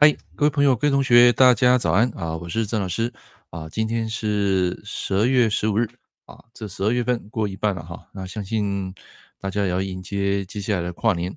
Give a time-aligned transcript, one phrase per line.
[0.00, 2.36] 嗨，各位朋友、各位同学，大家早安啊！
[2.36, 3.12] 我是郑老师
[3.50, 3.68] 啊。
[3.68, 5.90] 今天是十二月十五日
[6.24, 8.08] 啊，这十二月份过一半了哈。
[8.14, 8.94] 那相信
[9.40, 11.36] 大家也要迎接接下来的跨年，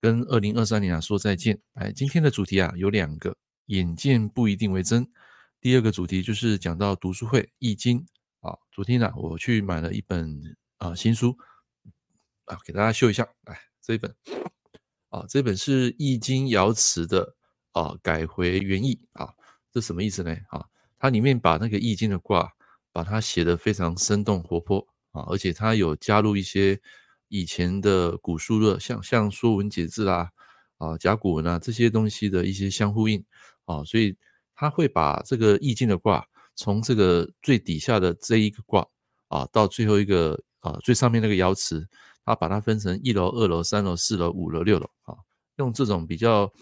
[0.00, 1.60] 跟二零二三年啊说再见。
[1.74, 3.36] 哎，今天的主题啊有两个，
[3.66, 5.06] 眼见不一定为真。
[5.60, 8.00] 第二个主题就是讲到读书会《易经》
[8.48, 8.56] 啊。
[8.72, 11.36] 昨天呢，我去买了一本啊新书
[12.46, 13.28] 啊，给大家秀一下。
[13.44, 14.16] 来，这一本
[15.10, 17.36] 啊，这本是《易经》爻辞的。
[17.72, 19.32] 啊，改回原意啊，
[19.72, 20.36] 这什么意思呢？
[20.50, 20.66] 啊，
[20.98, 22.52] 它里面把那个易经的卦，
[22.92, 26.78] 把它写得非常生动活泼啊，而且它有加入一些
[27.28, 30.30] 以前的古书的，像像《说文解字》啦，
[30.76, 33.24] 啊，甲骨文啊这些东西的一些相呼应
[33.64, 34.14] 啊，所以
[34.54, 38.86] 它会把这个易经的卦，从这个最底下的这一个卦
[39.28, 41.88] 啊，到最后一个啊最上面那个爻辞，
[42.26, 45.16] 它把它分成一楼、二楼、三楼、四楼、五楼、六楼啊，
[45.56, 46.52] 用这种比较。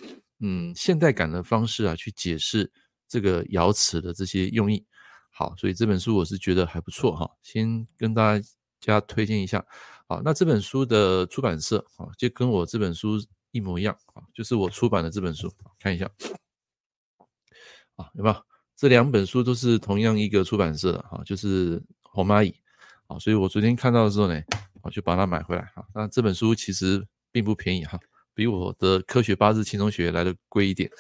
[0.41, 2.71] 嗯，现代感的方式啊，去解释
[3.07, 4.85] 这个爻辞的这些用意。
[5.31, 8.41] 好，所以这本书我是觉得还不错哈，先跟大
[8.81, 9.65] 家推荐一下。
[10.09, 13.17] 好，那这本书的出版社啊，就跟我这本书
[13.53, 16.11] 一模一样啊，就是我出版的这本书，看一下
[17.97, 18.37] 啊，有没有？
[18.77, 22.55] 这两本书都是同样一个出版社的哈，就是红蚂蚁
[23.07, 24.43] 啊，所以我昨天看到的时候呢，
[24.83, 25.85] 我就把它买回来啊。
[25.95, 28.01] 那这本书其实并不便宜哈。
[28.35, 30.91] 比我的科学八字轻松学来的贵一点，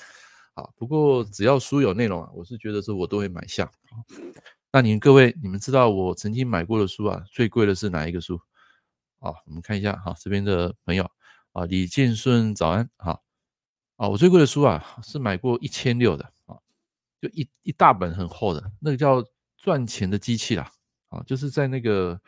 [0.54, 3.70] 啊，不过只要书有内容啊，我是觉得说我都会买下。
[4.72, 8.40] 那您各位，你们知道我曾经买过的书啊，最贵的是哪一个书？
[9.19, 11.10] 啊，我们看一下哈，这边的朋友
[11.52, 13.20] 啊，李建顺早安，哈，
[13.96, 16.56] 啊，我最贵的书啊是买过一千六的啊，
[17.20, 19.24] 就一一大本很厚的，那个叫
[19.56, 20.70] 赚钱的机器啦，
[21.08, 22.20] 啊，就是在那个。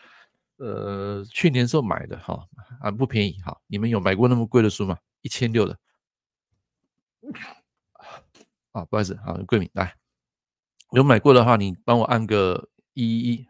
[0.62, 2.46] 呃，去年时候买的哈，
[2.80, 3.60] 啊不便宜哈。
[3.66, 4.96] 你们有买过那么贵的书吗？
[5.22, 5.76] 一千六的
[8.70, 9.96] 啊，不好意思啊，贵敏来，
[10.92, 13.46] 有买过的话，你帮我按个一一一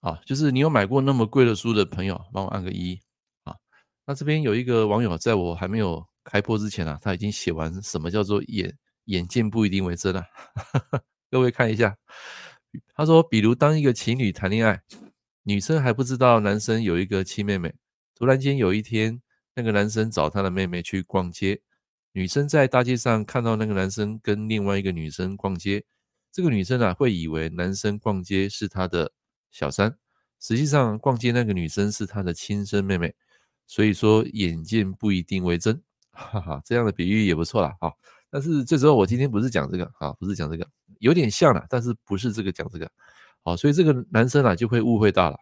[0.00, 3.00] 啊，就是你有买过那么贵的书的朋友，帮我按个一一
[3.44, 3.54] 啊。
[4.06, 8.74] 那这边有一个网友，在我还没有开播之前啊，他已经写完什么叫做眼
[9.04, 10.24] 眼见不一定为真了，
[11.30, 11.94] 各位看一下，
[12.94, 14.80] 他说，比如当一个情侣谈恋爱。
[15.48, 17.72] 女生还不知道男生有一个亲妹妹，
[18.16, 19.22] 突然间有一天，
[19.54, 21.60] 那个男生找他的妹妹去逛街，
[22.10, 25.84] 女生在大街上看到那个男生跟另外一个女生逛街，
[26.32, 29.12] 这个女生啊会以为男生逛街是他的
[29.52, 29.96] 小三，
[30.40, 33.14] 实际上逛街那个女生是他的亲生妹妹，
[33.68, 35.80] 所以说眼见不一定为真，
[36.10, 37.94] 哈哈，这样的比喻也不错啦，哈，
[38.30, 40.68] 但是这时候我今天不是讲这个，啊，不是讲这个，
[40.98, 42.90] 有点像啦，但是不是这个讲这个。
[43.46, 45.36] 好，所以这个男生啊就会误会大了。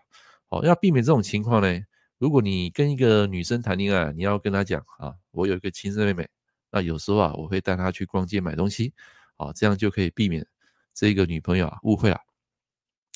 [0.51, 1.81] 好，要避免这种情况呢，
[2.19, 6.29] 如果你跟一个女生谈恋爱，你要跟她讲啊，我有一个亲生妹妹，
[6.71, 8.93] 那有时候啊，我会带她去逛街买东西，
[9.39, 10.47] 好，这样就可以避免
[10.93, 12.21] 这个女朋友啊误会了。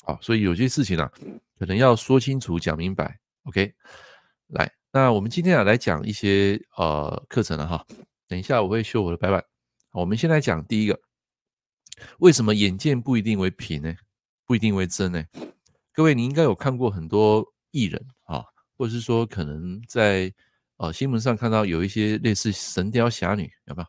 [0.03, 1.11] 好，所以有些事情啊，
[1.59, 3.19] 可能要说清楚、讲明白。
[3.43, 3.71] OK，
[4.47, 7.85] 来，那我们今天啊来讲一些呃课程了哈。
[8.27, 9.45] 等一下我会秀我的白板。
[9.91, 10.99] 我们先来讲第一个，
[12.17, 13.93] 为什么眼见不一定为凭呢？
[14.49, 15.23] 不一定为真呢。
[15.93, 18.43] 各位，你应该有看过很多艺人啊，
[18.75, 20.33] 或者是说可能在
[20.77, 23.87] 呃新闻上看到有一些类似神雕侠侣，有没有？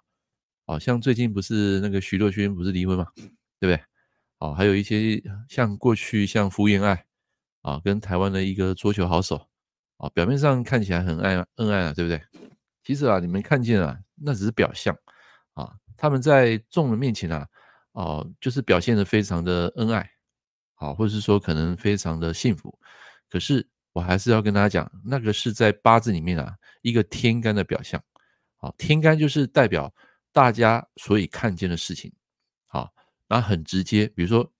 [0.67, 3.07] 好像最近不是那个徐若瑄不是离婚嘛，
[3.59, 3.83] 对不对？
[4.37, 7.07] 哦，还有一些像过去像福原爱
[7.63, 9.49] 啊，跟台湾的一个桌球好手
[9.97, 12.21] 啊，表面上看起来很爱恩爱啊，对不对？
[12.85, 14.95] 其实啊，你们看见啊，那只是表象
[15.55, 17.49] 啊，他们在众人面前啊，
[17.93, 20.07] 哦，就是表现的非常的恩爱。
[20.81, 22.77] 好，或者是说可能非常的幸福，
[23.29, 28.03] 可是我还是要跟大家讲，那个是在八字里面啊一个天干的表象。
[28.57, 29.93] 好，天干就是代表
[30.33, 32.11] 大家所以看见的事情。
[32.65, 32.91] 好，
[33.29, 34.51] 那很直接，比如说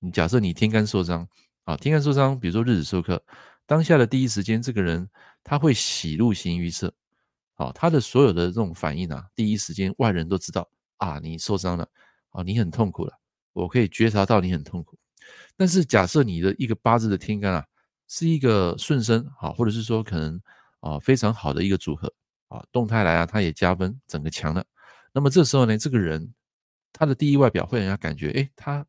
[0.00, 1.28] 你假设你天干受伤，
[1.64, 3.22] 啊，天干受伤，比如说日子受克，
[3.66, 5.06] 当下的第一时间，这个人
[5.44, 6.90] 他会喜怒形于色。
[7.52, 11.86] 好，他的所有的这种反应啊，第一时间外人都知道啊，你受伤了，
[12.30, 13.12] 啊，你很痛苦了，
[13.52, 14.98] 我可以觉察到你很痛苦。
[15.56, 17.64] 但是假设你的一个八字的天干啊，
[18.08, 20.40] 是一个顺生啊，或者是说可能
[20.80, 22.12] 啊非常好的一个组合
[22.48, 24.64] 啊，动态来啊，它也加分，整个强了。
[25.12, 26.34] 那么这时候呢，这个人
[26.92, 28.84] 他的第一外表会让人家感觉，诶，他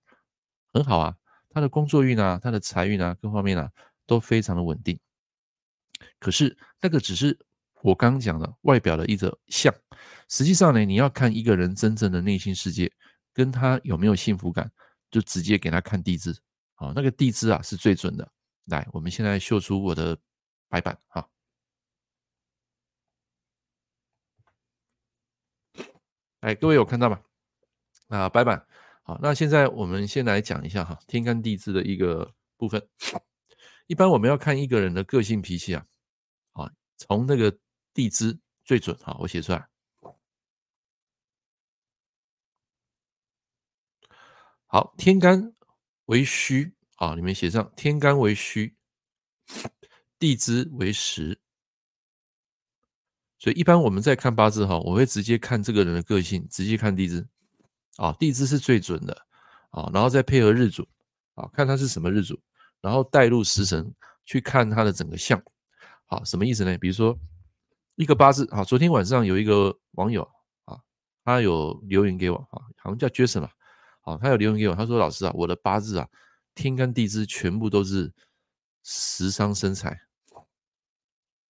[0.73, 1.15] 很好啊，
[1.49, 3.71] 他的工作运啊，他的财运啊，各方面啊
[4.05, 4.99] 都非常的稳定。
[6.19, 7.37] 可是那个只是
[7.81, 9.73] 我刚刚讲的外表的一个相，
[10.27, 12.91] 实际上呢，你要看一个人真正的内心世界，
[13.33, 14.69] 跟他有没有幸福感。
[15.09, 16.37] 就直接给他看地支，
[16.79, 18.31] 好，那个地支啊是最准的。
[18.65, 20.15] 来，我们现在秀出我的
[20.69, 21.27] 白板，哈，
[26.41, 27.19] 哎，各位有看到吗？
[28.09, 28.63] 啊，白板。
[29.01, 32.87] 好，那现在我们先来讲一下哈，天干地支的一个部分。
[33.87, 35.83] 一般我们要看一个人的个性脾气啊，
[36.51, 37.57] 啊，从那个
[37.91, 39.67] 地支最准哈，我写出来。
[44.67, 45.55] 好，天干
[46.07, 48.73] 为戌啊，里面写上天干为戌，
[50.19, 51.39] 地支为实。
[53.39, 57.27] 所以一般我们在看八字哈，我会直接看这个人的个性，直接看地支
[57.97, 59.13] 啊，地支是最准的
[59.69, 60.87] 啊，然后再配合日主
[61.35, 62.39] 啊，看他是什么日主，
[62.81, 63.93] 然后带入时辰
[64.25, 65.41] 去看他的整个相。
[66.05, 66.77] 好，什么意思呢？
[66.77, 67.15] 比如说
[67.95, 70.23] 一个八字啊，昨天晚上有一个网友
[70.65, 70.79] 啊，
[71.23, 73.51] 他有留言给我啊，好像叫 Jason 嘛。
[74.07, 76.07] 哦，他有留言给我，他说：“老师啊，我的八字啊，
[76.55, 78.09] 天干地支全部都是
[78.81, 79.99] 食伤生财。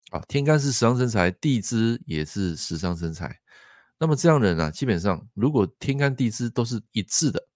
[0.10, 3.40] 啊，天干是食伤生财，地支也是食伤生财。
[4.00, 7.48] 那么这样的人啊，基本上如果天干地支都是一致的，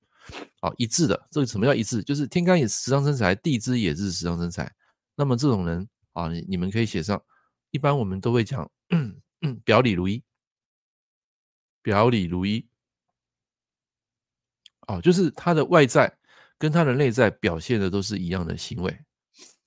[0.60, 2.04] 啊，一致的，这个什么叫一致？
[2.04, 4.72] 就是天干也是食伤生财，地支也是食伤生财。
[5.16, 7.20] 那么这种人啊，你你们可以写上，
[7.72, 8.70] 一般我们都会讲，
[9.66, 10.24] 表里如一，
[11.82, 12.64] 表里如一。”
[14.88, 16.12] 啊，就是他的外在
[16.58, 19.00] 跟他的内在表现的都是一样的行为。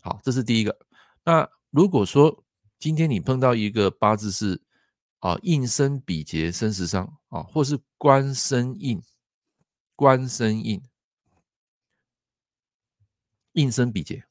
[0.01, 0.79] 好，这是第一个。
[1.25, 2.45] 那如果说
[2.79, 4.61] 今天你碰到一个八字是
[5.21, 9.01] 啊，印生比劫生食伤啊，或是官生印，
[9.97, 10.83] 官生印，
[13.53, 14.25] 印生比劫，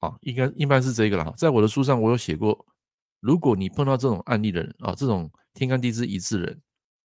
[0.00, 1.32] 啊，应该一般是这个了。
[1.36, 2.66] 在我的书上我有写过，
[3.20, 6.60] 如果你碰到这种案例的人啊，这种天干地支一致人，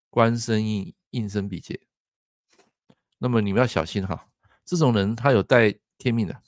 [0.08, 1.85] 官生印，印生比劫。
[3.18, 4.28] 那么你们要小心哈，
[4.64, 6.42] 这种人他有带天命的，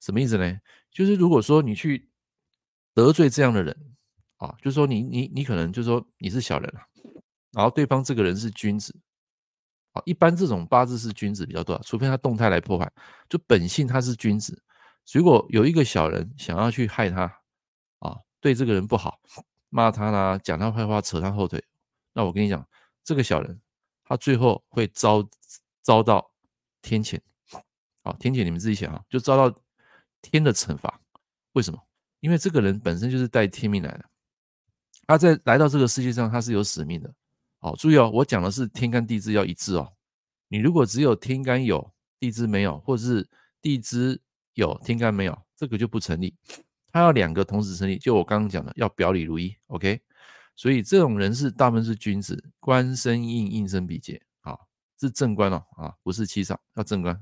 [0.00, 0.58] 什么意思呢？
[0.90, 2.08] 就是如果说你去
[2.94, 3.76] 得罪这样的人
[4.36, 6.86] 啊，就是说你你你可能就是说你是小人啊，
[7.52, 8.96] 然后对方这个人是君子
[9.92, 12.90] 啊，一般这种八字是君子比较多，除非他动态来破坏，
[13.28, 14.62] 就本性他是君子。
[15.12, 17.22] 如果有一个小人想要去害他
[17.98, 19.20] 啊，对这个人不好，
[19.70, 21.64] 骂他啦，讲他坏话，扯他后腿，
[22.12, 22.66] 那我跟你讲，
[23.02, 23.60] 这个小人。
[24.08, 25.22] 他最后会遭
[25.82, 26.32] 遭到
[26.80, 27.20] 天谴，
[28.02, 29.54] 好，天谴你们自己想啊，就遭到
[30.22, 30.98] 天的惩罚。
[31.52, 31.78] 为什么？
[32.20, 34.04] 因为这个人本身就是带天命来的，
[35.06, 37.14] 他在来到这个世界上，他是有使命的。
[37.58, 39.92] 好，注意哦，我讲的是天干地支要一致哦。
[40.48, 43.28] 你如果只有天干有，地支没有，或者是
[43.60, 44.18] 地支
[44.54, 46.34] 有，天干没有，这个就不成立。
[46.90, 49.54] 他要两个同时成立，就我刚刚讲的，要表里如一。
[49.66, 50.00] OK。
[50.58, 54.58] 所以这种人是大部分是君子，官生印，印生比劫，啊，
[54.98, 57.16] 是正官哦，啊，不是七煞，要正官，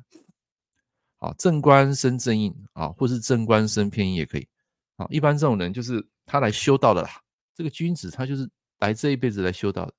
[1.17, 4.49] 好，正官生正印，啊，或是正官生偏印也可以，
[4.97, 7.11] 啊，一般这种人就是他来修道的啦，
[7.55, 8.49] 这个君子他就是
[8.79, 9.95] 来这一辈子来修道的，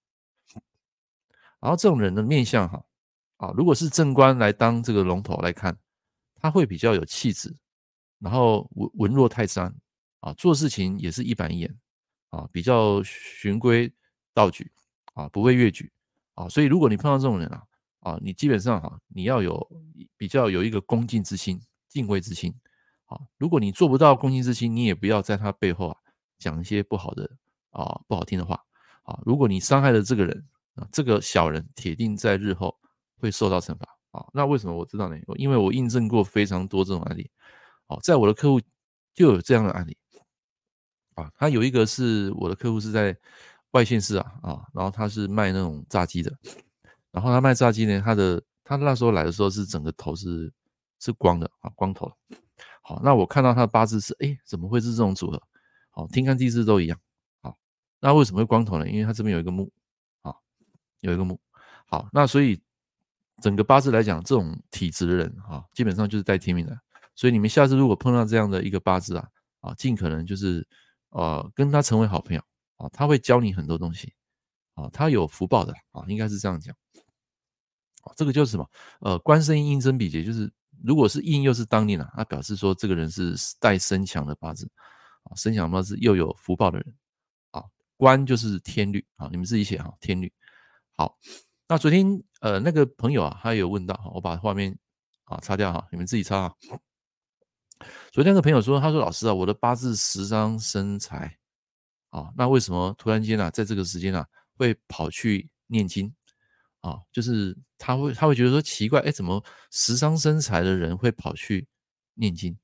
[1.60, 2.84] 然后这种人的面相哈，
[3.36, 5.78] 啊，如果是正官来当这个龙头来看，
[6.34, 7.56] 他会比较有气质，
[8.18, 9.72] 然后文文弱泰山，
[10.22, 11.78] 啊，做事情也是一板一眼。
[12.30, 13.92] 啊，比较循规
[14.34, 14.72] 蹈矩
[15.14, 15.92] 啊，不会越矩
[16.34, 17.64] 啊，所以如果你碰到这种人啊，
[18.02, 19.70] 啊，你基本上哈，你要有
[20.18, 22.54] 比较有一个恭敬之心、敬畏之心
[23.06, 23.20] 啊。
[23.38, 25.98] 如果你做不到恭敬之心，你也不要在他背后啊
[26.38, 27.30] 讲一些不好的
[27.72, 28.64] 啊、不好听的话
[29.04, 29.20] 啊。
[29.26, 32.78] 如果你伤害了这个人啊，这个小人铁定在日后
[33.18, 34.26] 会受到惩罚啊。
[34.34, 35.18] 那为什么我知道呢？
[35.36, 37.30] 因为我印证过非常多这种案例，
[37.88, 38.62] 哦，在我的客户
[39.14, 39.98] 就有这样的案例。
[41.18, 43.16] 啊，他有一个是我的客户是在
[43.72, 46.32] 外县市啊啊，然后他是卖那种炸鸡的，
[47.12, 50.54] 然后他卖炸鸡呢，他的他那时候来的时候是整个头是
[51.00, 52.12] 是光的啊，光头。
[52.84, 55.42] 好，那我看到他的八字是，哎，怎么会是这种组合？
[55.90, 56.98] 好，天干地支都一样。
[57.42, 57.58] 好，
[58.00, 58.88] 那为什么会光头呢？
[58.88, 59.72] 因为他这边有一个木
[60.22, 60.36] 啊，
[61.00, 61.40] 有一个木。
[61.88, 62.62] 好，那所以
[63.42, 66.80] 整个八字来讲，这种体质的人啊，基本上就是带天命的。
[67.16, 69.28] 所以你们下次如果碰到这样的一个八字啊
[69.62, 70.68] 啊，尽可能就是。
[71.10, 72.42] 呃，跟他成为好朋友
[72.78, 74.14] 啊，他会教你很多东西
[74.76, 76.76] 啊，他有福报的啊，应该是这样讲。
[78.16, 78.70] 这个就是什么？
[79.02, 80.50] 呃，官生印，印生比劫，就是
[80.84, 84.70] 如果是印又是当令啊，那表示说这个人是带身强的八字
[85.24, 86.96] 啊，身强八字又有福报的人
[87.52, 87.64] 啊。
[87.98, 90.32] 官就是天律啊，你们自己写哈，天律。
[90.96, 91.18] 好，
[91.68, 94.78] 那昨天呃那个朋友啊，他有问到，我把画面
[95.26, 96.56] 啊擦掉哈，你们自己擦啊。
[98.12, 101.38] 昨天个朋友说：“他说老师啊，我的八字十伤生财
[102.10, 106.14] 啊，那为什么突然间啊，在这个时间啊，会跑去念经
[106.82, 107.00] 啊？
[107.12, 111.68] 就是他会他会觉得说奇怪，哎，怎么十伤生财的人会跑去
[112.16, 112.58] 念经？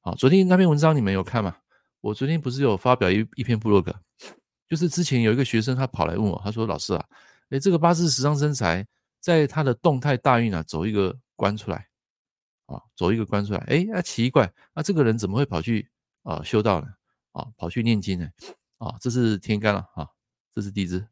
[0.00, 1.56] 啊，昨天那篇文章你们有看吗？
[2.00, 3.94] 我昨天不是有发表一一篇部落格，
[4.68, 7.04] 就是之前有一个学生他跑来问我，他说老师啊，
[7.50, 8.86] 哎，这个八字十伤生财，
[9.20, 11.88] 在他的动态大运啊，走一个关出来，
[12.66, 15.88] 啊，走一个官出来，哎，那奇怪，那这个人怎么会跑去
[16.22, 16.88] 啊修道呢？
[17.32, 18.28] 啊，跑去念经呢？
[18.78, 20.08] 啊，这是天干了啊，
[20.54, 21.06] 这是地支，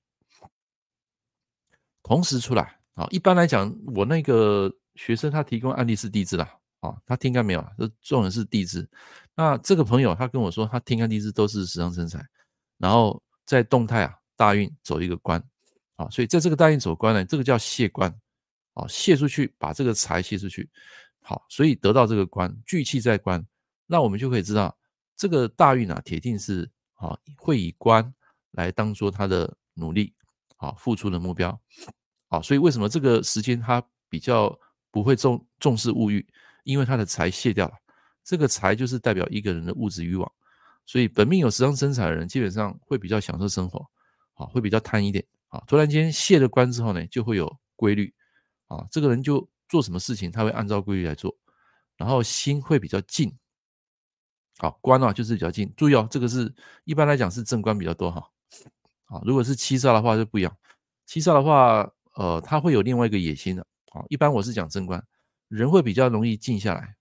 [2.02, 3.06] 同时出来啊。
[3.10, 8.88] 一般来讲，我那个学生他提供案例是地支啦，啊，他天干没有啊，这重点是地支。
[9.34, 12.24] 那这个朋友他跟我说，他天干地支都是食伤生财，
[12.78, 15.42] 然后在动态啊大运走一个官，
[15.96, 18.10] 啊，所以在这个大运走官呢，这个叫泄官，
[18.74, 20.68] 啊，泄出去把这个财泄出去，
[21.26, 23.42] 好，所以得到这个官，聚气在官，
[23.86, 24.76] 那我们就可以知道
[25.16, 28.14] 这个大运啊，铁定是啊会以官
[28.50, 30.14] 来当做他的努力，
[30.58, 31.58] 啊付出的目标，
[32.28, 34.54] 啊，所以为什么这个时间他比较
[34.90, 36.24] 不会重重视物欲，
[36.64, 37.74] 因为他的财泄掉了。
[38.22, 40.30] 这个财就是代表一个人的物质欲望，
[40.84, 43.80] 所以本命有食伤生财的人，基本上会比较享受生活，
[44.34, 48.14] 啊，会比较贪一点，啊，突然间泄了官之后呢，就会有规律，
[48.66, 51.36] 啊，这个人就做什么事情他会按照规律来做，
[51.96, 53.36] 然后心会比较静，
[54.58, 56.54] 好，官啊就是比较静，注意哦，这个是
[56.84, 58.30] 一般来讲是正官比较多哈，
[59.06, 60.56] 啊，如果是七杀的话就不一样，
[61.06, 65.04] 七杀的话，呃，他会有另外一个野心的，啊，一般我是讲正官，
[65.48, 66.94] 人会比较容易静下来。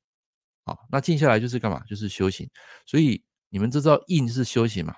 [0.65, 1.79] 好，那静下来就是干嘛？
[1.85, 2.49] 就是修行。
[2.87, 4.95] 所以你们知道印是修行嘛？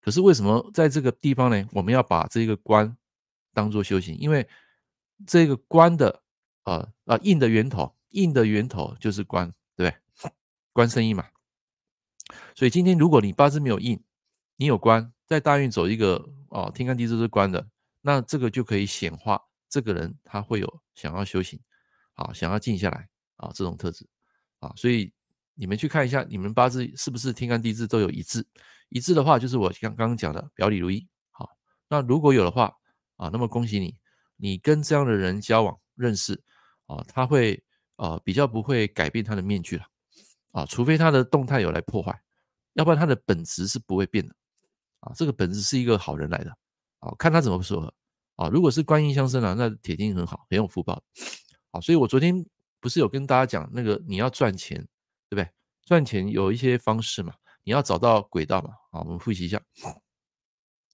[0.00, 1.68] 可是为什么在这个地方呢？
[1.72, 2.96] 我们要把这个官
[3.52, 4.48] 当做修行，因为
[5.26, 6.22] 这个官的
[6.64, 10.32] 呃呃印的源头，印的源头就是官，对不对？
[10.72, 11.26] 官生印嘛。
[12.54, 14.02] 所以今天如果你八字没有印，
[14.56, 17.68] 你有官，在大运走一个哦，天干地支是官的，
[18.00, 21.60] 那这个就可以显化这个人他会有想要修行，
[22.14, 23.08] 好，想要静下来。
[23.36, 24.06] 啊，这种特质
[24.60, 25.12] 啊，所以
[25.54, 28.46] 你们去看一下，你们八字是不是天干地支都有一致？
[28.90, 31.04] 一致的话，就是我刚刚讲的表里如一。
[31.32, 31.50] 好，
[31.88, 32.72] 那如果有的话
[33.16, 33.96] 啊，那么恭喜你，
[34.36, 36.42] 你跟这样的人交往认识
[36.86, 37.62] 啊，他会
[37.96, 39.86] 啊比较不会改变他的面具了
[40.52, 42.22] 啊，除非他的动态有来破坏，
[42.74, 44.34] 要不然他的本质是不会变的
[45.00, 45.12] 啊。
[45.14, 46.50] 这个本质是一个好人来的
[47.00, 47.94] 啊，看他怎么说
[48.36, 48.48] 啊。
[48.48, 51.02] 如果是观音相生啊，那铁定很好，很有福报。
[51.72, 52.44] 好，所以我昨天。
[52.80, 54.76] 不是有跟大家讲那个你要赚钱，
[55.30, 55.50] 对不对？
[55.86, 58.74] 赚钱有一些方式嘛，你要找到轨道嘛。
[58.90, 59.58] 啊，我们复习一下。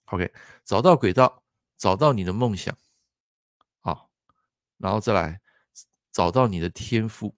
[0.04, 0.32] OK，
[0.64, 1.42] 找到轨道，
[1.76, 2.78] 找到你的梦想，
[4.80, 5.40] 然后再来
[6.10, 7.36] 找到你的天赋，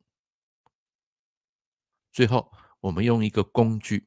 [2.12, 4.06] 最后我们用一个工具，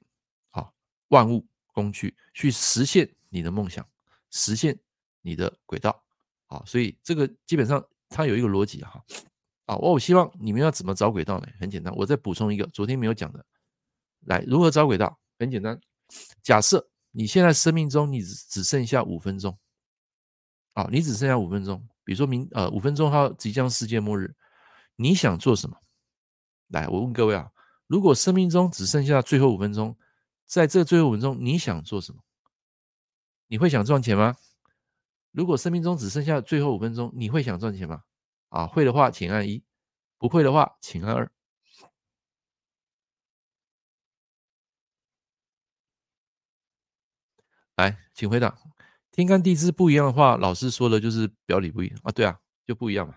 [0.50, 0.74] 好，
[1.10, 3.88] 万物工具去实现你的梦想，
[4.32, 4.80] 实现
[5.22, 6.04] 你的轨道。
[6.48, 9.04] 好，所以这个基本上它有一个逻辑哈。
[9.66, 11.48] 啊，我希望你们要怎么找轨道呢？
[11.60, 13.46] 很简单，我再补充一个，昨天没有讲的，
[14.22, 15.20] 来如何找轨道？
[15.40, 15.82] 很简单，
[16.42, 19.58] 假设你现在生命中你只只剩下五分钟，
[20.74, 24.34] 啊，你只剩下五分钟，比如说明呃五分钟后即将世界末日，
[24.96, 25.76] 你想做什么？
[26.68, 27.52] 来，我问各位啊，
[27.88, 29.98] 如果生命中只剩下最后五分钟，
[30.46, 32.22] 在这最后五分钟你想做什么？
[33.48, 34.38] 你会想赚钱吗？
[35.32, 38.04] 如果生命中只剩下最后五分钟，你会想赚钱吗？
[38.50, 39.64] 啊，会的话请按一，
[40.18, 41.32] 不会的话请按二。
[47.76, 48.58] 来，请回答。
[49.16, 52.12] 天干地支不一样的话，老师说的就是表里不一啊。
[52.12, 53.16] 对啊，就不一样嘛。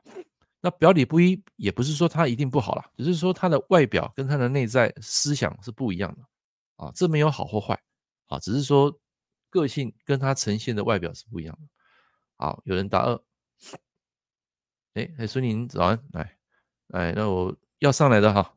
[0.60, 6.92] 那表里不一，也不是说它一定不好啦，只是说它的外表跟它的内在思想是不一样的啊。
[6.94, 7.80] 这没有好或坏
[8.26, 8.92] 啊，只是说
[9.50, 11.68] 个性跟它呈现的外表是不一样的。
[12.36, 13.20] 好，有人答二。
[14.94, 16.36] 哎，哎，孙宁早安，来，
[16.90, 18.54] 哎，那我要上来的哈，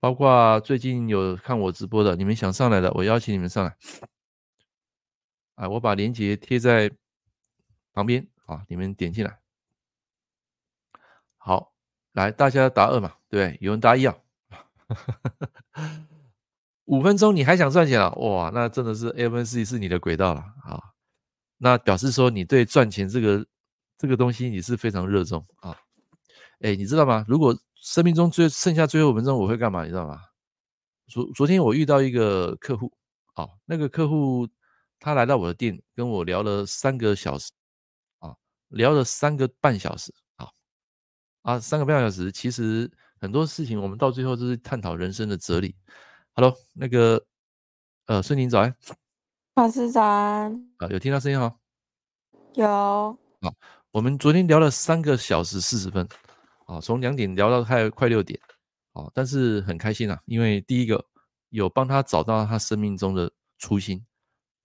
[0.00, 3.76] 包括最近有看我直播的，你们想上来的，我邀请你们上来。
[5.56, 6.90] 啊，我把链接贴在
[7.92, 9.40] 旁边啊，你们点进来。
[11.36, 11.74] 好，
[12.12, 14.16] 来，大家答二嘛，对，有人答一啊。
[16.84, 18.10] 五分钟你还想赚钱啊？
[18.12, 20.80] 哇，那真的是 MNC 是你的轨道了啊。
[21.58, 23.44] 那表示说你对赚钱这个。
[23.98, 25.74] 这个东西你是非常热衷啊，
[26.60, 27.24] 哎，你知道吗？
[27.26, 29.84] 如果生命中最剩下最后五分钟，我会干嘛？
[29.84, 30.20] 你知道吗？
[31.06, 32.92] 昨昨天我遇到一个客户，
[33.32, 34.46] 啊，那个客户
[34.98, 37.50] 他来到我的店，跟我聊了三个小时，
[38.18, 38.34] 啊，
[38.68, 40.48] 聊了三个半小时，啊，
[41.42, 45.76] 啊，三个半小时，其实很多事情我们到最后都是探讨人生的哲理。
[46.34, 47.24] Hello，那个，
[48.06, 48.76] 呃，孙宁早安，
[49.54, 51.56] 老师早安，啊，有听到声音哈？
[52.54, 52.66] 有，
[53.40, 53.52] 啊。
[53.92, 56.06] 我们昨天聊了三个小时四十分，
[56.66, 58.38] 啊，从两点聊到快快六点，
[58.92, 61.02] 啊，但是很开心啊，因为第一个
[61.48, 64.04] 有帮他找到他生命中的初心，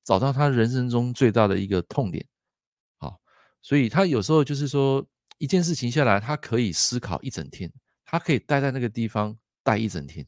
[0.03, 2.25] 找到他人生中最大的一个痛点，
[2.97, 3.19] 好，
[3.61, 5.05] 所以他有时候就是说
[5.37, 7.71] 一件事情下来，他可以思考一整天，
[8.05, 10.25] 他可以待在那个地方待一整天，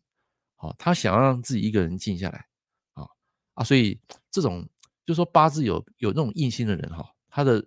[0.55, 2.45] 好，他想要让自己一个人静下来，
[2.93, 3.07] 啊
[3.55, 3.99] 啊，所以
[4.29, 4.67] 这种
[5.05, 7.63] 就是说八字有有那种印星的人哈，他的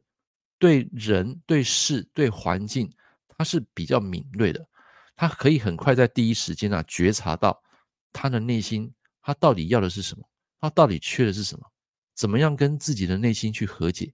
[0.59, 2.91] 对人对事对环境
[3.37, 4.67] 他是比较敏锐的，
[5.17, 7.63] 他可以很快在第一时间啊觉察到
[8.13, 10.27] 他的内心他到底要的是什么，
[10.59, 11.71] 他到底缺的是什么，
[12.17, 14.13] 怎么样跟自己的内心去和解，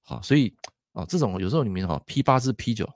[0.00, 0.56] 好，所以。
[0.94, 2.86] 啊，这种有时候你们哈 P 八至 P 九，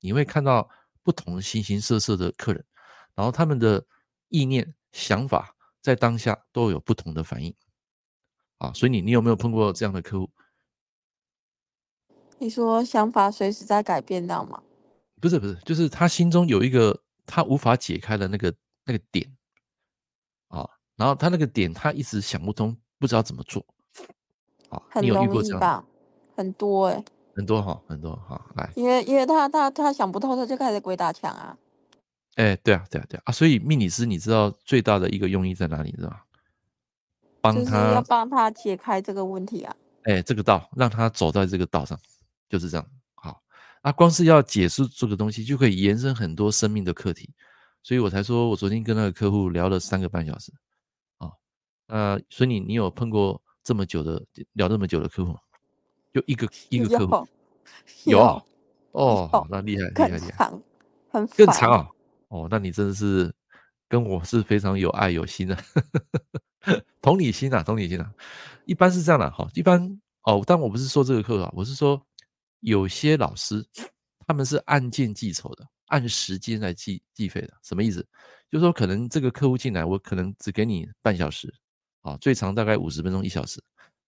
[0.00, 0.68] 你会看到
[1.04, 2.64] 不同形形色色的客人，
[3.14, 3.86] 然后他们的
[4.28, 7.54] 意念想法在当下都有不同的反应。
[8.58, 10.28] 啊，所以你你有没有碰过这样的客户？
[12.38, 14.60] 你说想法随时在改变，到吗？
[15.20, 18.52] 不是不是，就是他心中有一个他无法解开的那个
[18.84, 19.32] 那个点，
[20.48, 23.64] 啊，然后他那个点他一直想不通，不知道怎么做。
[24.74, 25.84] 啊，你有遇过这样？
[26.36, 27.04] 很多哎、欸。
[27.36, 31.56] 很多哈，很多哈，来，因为因为他他他想不透，他就开始鬼打墙啊。
[32.36, 36.24] 哎、欸，对啊，对啊，对啊，啊，所以命理师，你知道最大的一个用意在哪里，是吧？
[37.40, 39.76] 帮他要帮他解开这个问题啊。
[40.04, 41.98] 哎、欸，这个道让他走在这个道上，
[42.48, 42.86] 就是这样。
[43.14, 43.42] 好，
[43.82, 47.30] 啊，光是要解释这个东西，就可以延伸很多生命的课题。
[47.82, 50.52] 所以我才说我昨天跟那个客户聊了三个半小时。
[51.18, 51.32] 啊，
[51.88, 55.34] 呃，所以你你有碰过这么久的聊这么久的客户？
[56.12, 57.26] 就一个一个客户，
[58.04, 58.46] 有，有
[58.92, 60.48] 哦，那厉害厉害厉害，
[61.08, 61.88] 很更长啊！
[62.28, 63.34] 哦，那你真的是
[63.88, 65.58] 跟我是非常有爱有心的，
[67.02, 68.12] 同理心啊，同理心啊，
[68.64, 69.48] 一般是这样的哈。
[69.54, 72.00] 一般哦，但我不是说这个客户啊，我是说
[72.60, 73.66] 有些老师
[74.26, 77.54] 他们是按件计酬的，按时间来计计费的。
[77.62, 78.06] 什么意思？
[78.50, 81.52] 就是说可能这个客户进来，我可能只给你半小时
[82.04, 83.60] 啊，最长大概五十分钟一小时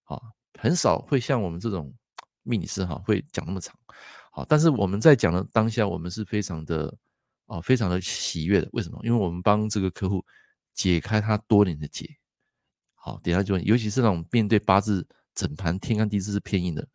[0.05, 0.17] 啊。
[0.59, 1.93] 很少会像我们这种
[2.43, 3.77] 命理师哈，会讲那么长，
[4.31, 6.97] 好，但是我们在讲的当下，我们是非常的
[7.45, 8.69] 啊，非常的喜悦的。
[8.73, 8.99] 为什么？
[9.03, 10.25] 因为我们帮这个客户
[10.73, 12.09] 解开他多年的结。
[12.95, 16.89] 好，等下就尤其是那种面对八字整盘天干地支是偏硬的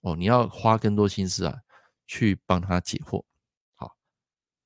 [0.00, 1.56] 哦，你要花更多心思啊，
[2.08, 3.22] 去帮他解惑。
[3.76, 3.94] 好，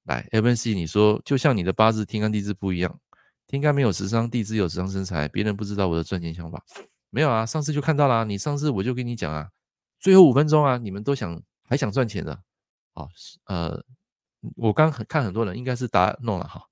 [0.05, 2.99] 来，FNC，你说就像你的八字天干地支不一样，
[3.49, 6.63] 天干没有食伤，地支有食伤生财，别人不知道我的赚钱想法。
[7.09, 8.23] 没有啊，上次就看到了。
[8.27, 9.49] 你上次我就跟你讲啊，
[9.99, 12.35] 最后五分钟啊，你们都想还想赚钱的，
[12.93, 13.09] 啊，
[13.47, 13.83] 呃，
[14.55, 16.63] 我刚看很多人应该是答弄了哈。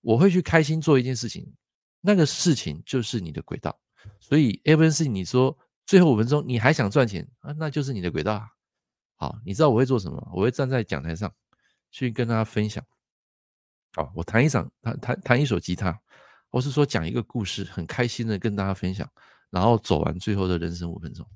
[0.00, 1.54] 我会去开心做一件事情，
[2.00, 3.78] 那个事情就是你的轨道。
[4.18, 8.48] 所以 even 是你说最后五分钟你还想赚钱啊，那就是你的轨道啊。
[9.14, 10.28] 好，你知道我会做什么？
[10.34, 11.32] 我会站在讲台上
[11.92, 12.84] 去跟大家分享。
[13.94, 15.98] 好，我弹一场弹弹弹一首吉他，
[16.50, 19.08] 或是说讲一个故事，很开心的跟大家分享。
[19.50, 21.26] 然后走完最后的人生五分钟，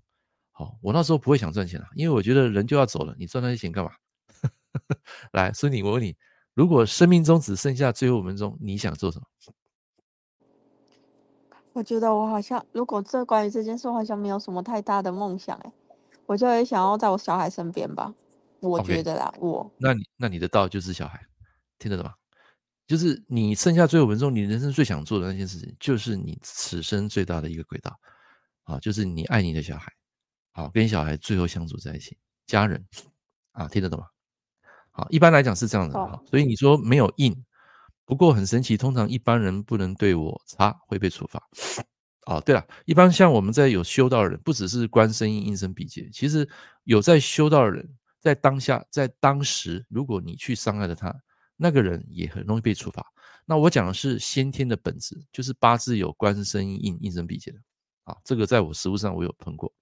[0.53, 3.91] 好，我那时候不会想赚钱了，因为我觉得人就要走了，你赚那些钱干嘛？
[5.33, 6.17] 来，孙女，我问你，
[6.55, 9.27] 如果生命中只剩下最后五分钟，你想做什么？
[11.73, 15.73] 我觉得我好像，如果这关于这件事，好像没有什么太大的梦想，哎，
[16.27, 18.15] 我就会想要在我小孩身边吧，
[18.61, 19.69] 我觉得啦，我。
[19.77, 21.21] 那你那你的道就是小孩，
[21.81, 22.15] 听得懂吗？
[22.87, 27.99] 就是你剩下最后五分钟，你人生最想做的那件事情，就是你此生最大的一个轨道，
[28.65, 29.91] 啊，就是你爱你的小孩，
[30.53, 32.85] 好，跟小孩最后相处在一起，家人，
[33.53, 34.07] 啊，听得懂吗？
[34.91, 37.35] 好，一般来讲是这样的，哈，所以你说没有印，
[38.05, 41.43] 不过很神奇，通常一般人不能对我差，会被处罚。
[42.27, 46.47] 哦，对了，一般像我们在有修道的人，不只是观声音、音生比劫，其实
[46.85, 51.15] 有在修道的人，在当下，在当时，如果你去伤害了他。
[51.57, 53.05] 那个人也很容易被处罚。
[53.45, 57.59] 那我讲的是先天的本质，就是八字有官生印、应生比劫的。
[58.05, 59.73] 啊，这个在我实务上我有碰过。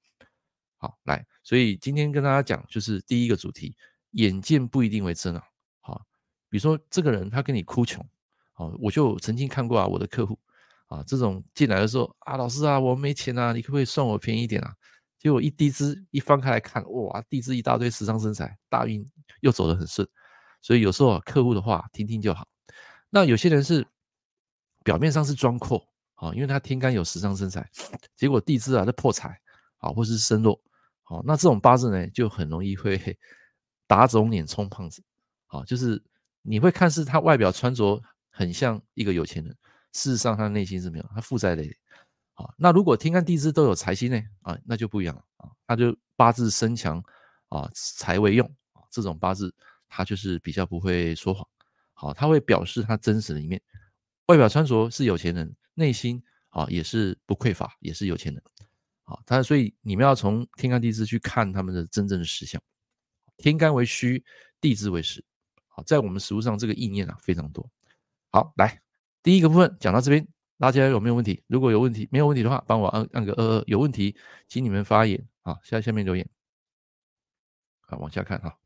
[0.76, 3.76] 好，来，所以今天跟大家讲，就是第一个主题，
[4.12, 5.42] 眼见不一定为真啊。
[5.80, 6.04] 好，
[6.48, 8.04] 比如说这个人他跟你哭穷，
[8.52, 10.38] 好，我就曾经看过啊，我的客户
[10.86, 14.74] 啊，这种进来的时候啊，老师啊，我没钱啊，你可不可以算我便宜一点啊？
[15.18, 19.04] 结果一地支一翻开来看，哇，地支一大堆食伤生财，大运
[19.40, 20.08] 又走得很顺。
[20.62, 22.48] 所以有时候客户的话听听就好。
[23.10, 23.86] 那有些人是
[24.82, 27.68] 表面上是装阔啊，因为他天干有食伤生财，
[28.16, 29.38] 结果地支啊在破财
[29.78, 30.58] 啊，或是身弱，
[31.02, 33.18] 好，那这种八字呢就很容易会
[33.86, 35.02] 打肿脸充胖子，
[35.48, 36.02] 啊，就是
[36.40, 39.54] 你会看似他外表穿着很像一个有钱人，
[39.92, 41.76] 事实上他内心是没有，他负债累累。
[42.32, 47.02] 好，那如果天干地支都有财星呢啊，那就不一样了啊，那就八字身强
[47.48, 49.54] 啊，财为用啊，这种八字。
[49.94, 51.46] 他就是比较不会说谎，
[51.92, 53.60] 好，他会表示他真实的一面，
[54.28, 58.42] 外表穿着是有钱人，内心啊也是不匮乏，也是有钱人，
[59.02, 62.58] 好，他所以你们要从天干地支去看他们的真正的实相，
[63.36, 64.24] 天干为虚，
[64.62, 65.22] 地支为实。
[65.68, 67.68] 好，在我们实物上这个意念啊非常多。
[68.30, 68.80] 好，来
[69.22, 70.26] 第一个部分讲到这边，
[70.58, 71.42] 大家有没有问题？
[71.48, 73.64] 如果有问题，没有问题的话，帮我按按个二二。
[73.66, 74.16] 有问题，
[74.48, 76.26] 请你们发言啊，下下面留言。
[77.80, 78.58] 好，往下看哈。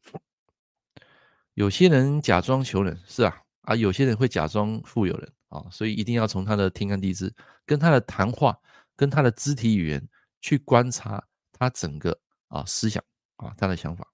[1.56, 8.60] 有些人假装穷人，是啊，啊，有些人会假装富有人啊，所以一定要从他的天干地支，跟他的谈话，
[8.94, 10.06] 跟他的肢体语言
[10.42, 13.02] 去观察他整个啊思想
[13.36, 14.06] 啊他的想法。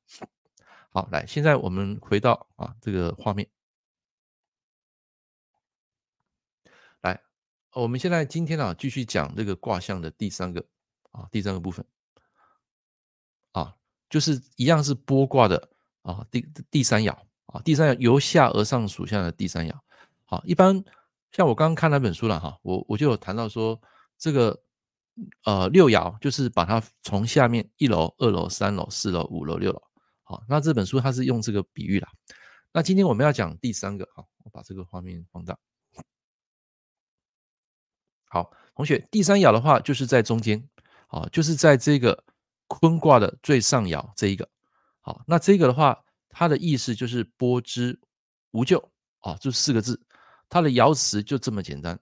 [0.91, 3.49] 好，来，现在我们回到啊这个画面，
[7.01, 7.21] 来，
[7.73, 10.65] 我们现在今天啊继续讲这个卦象的第三个
[11.11, 11.85] 啊第三个部分，
[13.51, 13.75] 啊，
[14.09, 15.71] 就是一样是剥卦的
[16.03, 17.13] 啊第第三爻。
[17.47, 19.75] 啊第三爻由下而上属下的第三爻。
[20.25, 20.83] 好，一般
[21.31, 23.81] 像我刚刚看那本书了哈，我我就有谈到说
[24.19, 24.63] 这个
[25.45, 29.83] 呃六爻就是把它从下面一楼、二楼、三楼、四楼、五楼、六楼。
[30.23, 32.09] 好，那这本书它是用这个比喻啦。
[32.73, 35.59] 那今天我们要讲第三个，好，我把这个画面放大。
[38.25, 40.67] 好，同学，第三爻的话就是在中间，
[41.07, 42.25] 好，就是在这个
[42.67, 44.49] 坤卦的最上爻这一个。
[45.03, 46.03] 好，那这个的话，
[46.33, 48.01] 它的意思就是波之
[48.51, 48.91] 无咎，
[49.21, 50.01] 啊，就四个字，
[50.49, 51.97] 它的爻辞就这么简单。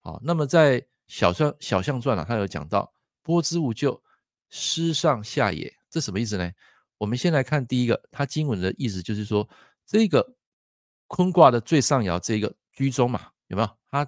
[0.00, 4.02] 好，那么在小象小象传啊，它有讲到波之无咎，
[4.50, 6.50] 失上下也，这什么意思呢？
[6.98, 9.48] 我们先来看第一个，它经文的意思就是说，
[9.86, 10.34] 这个
[11.06, 13.70] 坤卦的最上爻，这个居中嘛，有没有？
[13.90, 14.06] 它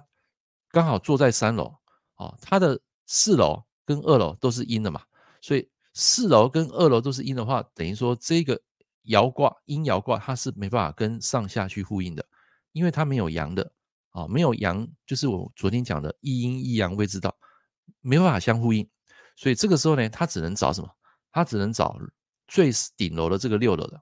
[0.71, 1.73] 刚好坐在三楼，
[2.15, 5.03] 哦，它的四楼跟二楼都是阴的嘛，
[5.41, 8.61] 所以四楼跟二楼都是阴的话，等于说这个
[9.09, 12.25] 爻卦阴爻卦它是没办法跟上下去呼应的，
[12.71, 13.71] 因为它没有阳的，
[14.11, 17.37] 啊，没有阳，就是我昨天讲的一阴一阳谓之道，
[18.01, 18.89] 没办法相呼应，
[19.35, 20.89] 所以这个时候呢，它只能找什么？
[21.31, 21.95] 它只能找。
[22.51, 24.01] 最顶楼的这个六楼的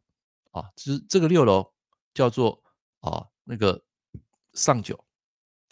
[0.51, 1.69] 啊，就是这个六楼
[2.13, 2.63] 叫做
[3.01, 3.83] 啊那个
[4.53, 4.97] 上九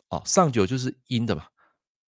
[0.09, 1.47] 啊，上九就是阴的嘛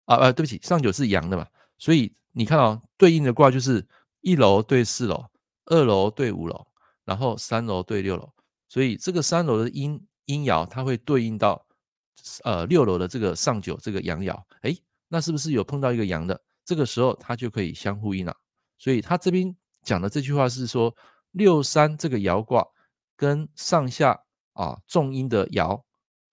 [0.06, 3.86] 啊啊，对不起，上九是阳的嘛，所以你看到对应的卦就是
[4.22, 5.26] 一楼对四楼，
[5.66, 6.66] 二楼对五楼，
[7.04, 8.32] 然后三楼对六楼，
[8.68, 11.64] 所以这个三楼的阴阴爻它会对应到
[12.42, 14.76] 呃六楼的这个上九这个阳爻，哎，
[15.08, 16.40] 那是不是有碰到一个阳的？
[16.64, 18.34] 这个时候它就可以相呼应了，
[18.78, 19.54] 所以它这边。
[19.84, 20.96] 讲的这句话是说，
[21.32, 22.66] 六三这个爻卦
[23.18, 24.18] 跟上下
[24.54, 25.78] 啊重阴的爻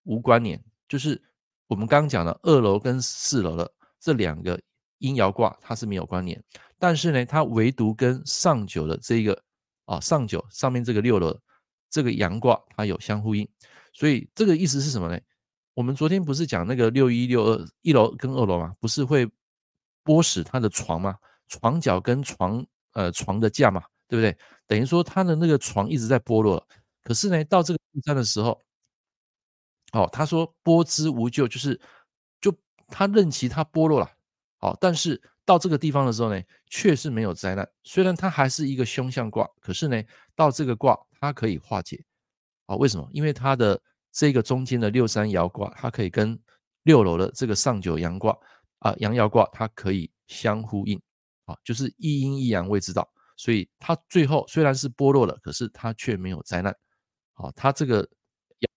[0.04, 0.58] 无关联，
[0.88, 1.22] 就是
[1.68, 4.58] 我们刚刚讲的二楼跟四楼的这两个
[5.00, 6.42] 阴爻卦，它是没有关联。
[6.80, 9.38] 但是呢，它唯独跟上九的这个
[9.94, 11.38] 啊上九上面这个六楼
[11.90, 13.48] 这个阳卦，它有相呼应。
[13.94, 15.20] 所以这个意思是什么呢？
[15.74, 18.74] 我们昨天不是讲那个六一六二一楼跟二楼嘛？
[18.80, 19.26] 不是会
[20.04, 21.16] 剥蚀它的床吗？
[21.48, 22.66] 床脚跟床。
[22.94, 24.38] 呃，床的架嘛，对不对？
[24.68, 26.62] 等于说他的那个床一直在剥落。
[27.06, 28.62] 可是呢，到这个第三的时候，
[29.94, 31.80] 哦，他说剥之无咎，就是
[32.42, 32.54] 就
[32.90, 34.12] 他任其他剥落了。
[34.58, 37.68] 好，但是到这个地方的时候呢，确是没有灾难。
[37.84, 40.02] 虽然它还是一个凶相卦，可是呢，
[40.36, 42.04] 到这个卦它可以化解。
[42.68, 43.08] 啊，为什么？
[43.12, 46.40] 因为它的这个中间的六三爻卦，它可以跟
[46.84, 48.38] 六楼的这个上九阳卦
[48.80, 51.02] 啊阳爻卦，它可以相呼应
[51.46, 51.58] 啊。
[51.64, 56.74] 就是一阴一阳谓之道，所以它最后虽然是剥落了，可是它却没有灾难。
[57.34, 58.08] 好，它这个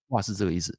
[0.07, 0.77] 卦是这个意思。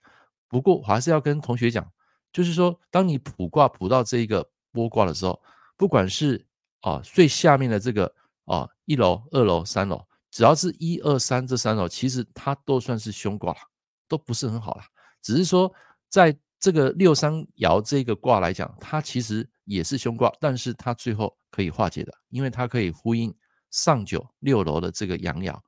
[0.49, 1.90] 不过我还是要跟同学讲，
[2.33, 5.40] 就是说，当你卜卦卜到这一个剥卦的时候，
[5.77, 6.47] 不管是
[6.81, 13.59] 啊最下面的这个啊一楼、二楼、三楼，只要是一二三这三楼，其实它都算是凶卦了，
[14.09, 14.83] 都不是很好了。
[15.23, 15.73] 只是说
[16.09, 21.37] 在这个六三爻这个卦来讲，它其实也是凶卦，但是它最后。
[21.49, 23.35] 可以化解的，因为它可以呼应
[23.71, 25.59] 上九六楼的这个阳爻。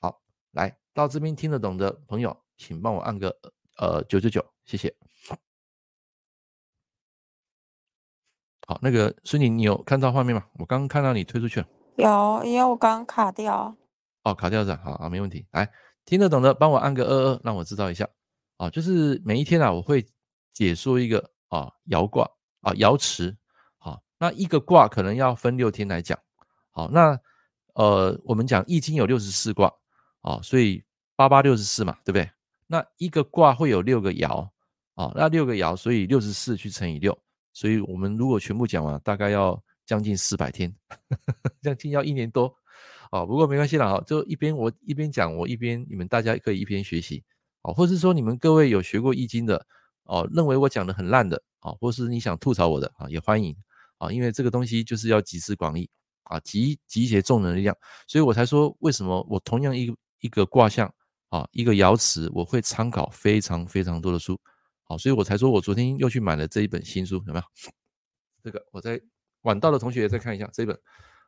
[0.00, 0.18] 好，
[0.52, 3.28] 来到这边听得懂的朋友，请帮我按个
[3.76, 4.96] 呃九九九，谢谢。
[8.68, 10.44] 好，那个孙宁，你有看到画面吗？
[10.58, 11.66] 我刚刚看到你推出去了。
[11.96, 13.74] 有，因为我刚刚卡掉。
[14.24, 14.80] 哦，卡掉是吧？
[14.84, 15.46] 好啊，没问题。
[15.52, 15.70] 来，
[16.04, 18.08] 听得懂的帮我按个二二，让我知道一下。
[18.56, 20.04] 啊，就是每一天啊，我会
[20.52, 22.28] 解说一个啊爻卦
[22.60, 23.36] 啊爻辞。
[23.78, 26.18] 好那一个卦可能要分六天来讲，
[26.72, 27.16] 好，那
[27.74, 29.72] 呃，我们讲易经有六十四卦，
[30.22, 30.82] 啊，所以
[31.14, 32.28] 八八六十四嘛，对不对？
[32.66, 34.48] 那一个卦会有六个爻，
[34.94, 37.16] 啊，那六个爻，所以六十四去乘以六，
[37.56, 40.70] 所以我们如果全部讲完，大概要将近四百天，
[41.62, 42.54] 将近要一年多，
[43.10, 47.24] 啊，不过没关系啦，哈，就一边我一边讲，我一边你们大家可以一边学习，
[47.62, 49.66] 啊，或是说你们各位有学过易经的，
[50.02, 53.56] 哦，认为我讲的很烂的，啊，或是你想吐槽我的，啊，也欢迎。
[53.96, 55.88] 啊，因为这个东西就是要集思广益
[56.24, 57.74] 啊，集集结众人的力量，
[58.06, 59.90] 所以我才说为什么我同样一
[60.20, 60.92] 一个卦象
[61.30, 64.38] 啊，一个爻辞，我会参考非常非常多的书，
[64.88, 67.44] 好，所以我才说我昨天又去买了这一本新书，有没有？
[68.42, 69.00] 这个我在
[69.42, 70.78] 晚到的同学也再看一下这本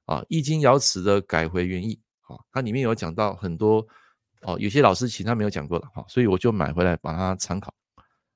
[0.04, 2.00] 啊，《易经爻辞的改回原意》，
[2.34, 3.86] 啊，它里面有讲到很多
[4.42, 7.74] 哦，有些老师其他没有讲过的哈，所以我就买回来把它参考，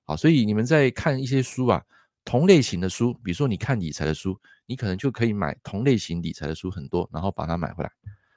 [0.05, 1.83] 好，所以你们在看一些书啊。
[2.25, 7.91] 同类型的书，比如说你看理财的书，你可能就可以买同类型理财的书很多，然后把它买回来，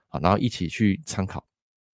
[0.07, 1.45] 好，然后一起去参考，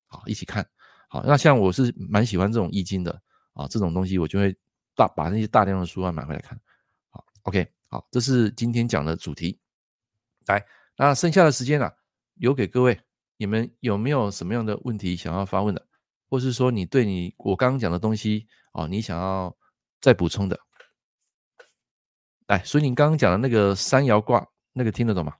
[0.08, 0.66] 好，一起看，
[1.10, 3.12] 好，那像我是蛮喜欢这种易经的
[3.52, 4.56] 啊，这种东西我就会
[5.02, 6.60] 大把那些大量的书啊买回来看，
[7.10, 9.60] 好，OK，好，这是今天讲的主题，
[10.46, 10.64] 来，
[10.96, 11.92] 那剩下的时间啊，
[12.36, 13.02] 留给各位，
[13.38, 15.84] 你们有没有什么样的问题想要发问的，
[16.30, 19.58] 或是说你对你我刚刚讲的东西哦，你想要
[20.00, 20.60] 再补充的？
[22.46, 25.36] 哎，所以你刚刚讲的那个三爻卦，那个听得懂吗？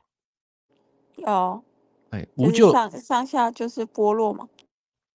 [1.18, 1.64] 有。
[2.10, 4.50] 哎，无咎上上下就是剥落嘛。